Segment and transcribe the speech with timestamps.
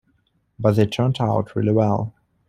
[0.57, 2.15] But they turned out really well.